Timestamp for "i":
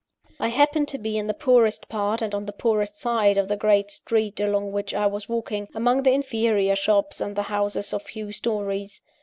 0.39-0.47, 4.95-5.05